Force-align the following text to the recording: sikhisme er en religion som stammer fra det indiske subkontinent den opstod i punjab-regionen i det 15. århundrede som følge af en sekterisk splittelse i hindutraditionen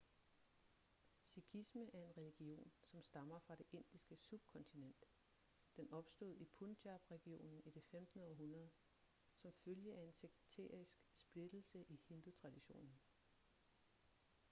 sikhisme 1.25 1.85
er 1.93 1.99
en 2.01 2.17
religion 2.17 2.71
som 2.83 3.03
stammer 3.03 3.39
fra 3.39 3.55
det 3.55 3.65
indiske 3.71 4.15
subkontinent 4.17 5.05
den 5.75 5.91
opstod 5.93 6.37
i 6.37 6.45
punjab-regionen 6.45 7.61
i 7.65 7.71
det 7.71 7.83
15. 7.83 8.19
århundrede 8.21 8.69
som 9.35 9.53
følge 9.65 9.95
af 9.95 10.01
en 10.03 10.13
sekterisk 10.13 10.97
splittelse 11.17 11.85
i 11.89 11.99
hindutraditionen 12.07 12.99